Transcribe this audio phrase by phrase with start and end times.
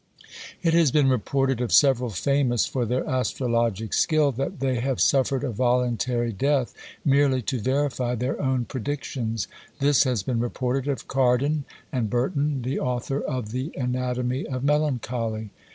[0.63, 5.43] It has been reported of several famous for their astrologic skill, that they have suffered
[5.43, 6.73] a voluntary death
[7.05, 12.79] merely to verify their own predictions; this has been reported of Cardan, and Burton, the
[12.79, 15.51] author of the Anatomy of Melancholy.